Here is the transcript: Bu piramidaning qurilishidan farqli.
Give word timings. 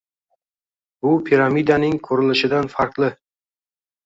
Bu 1.05 1.11
piramidaning 1.27 1.99
qurilishidan 2.09 2.71
farqli. 2.75 3.13